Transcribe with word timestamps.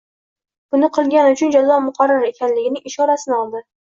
buni 0.75 0.87
qilgan 0.95 1.29
uchun 1.33 1.53
jazo 1.55 1.77
muqarrar 1.89 2.25
ekanligining 2.29 2.81
ishorasini 2.93 3.37
oldi. 3.43 3.63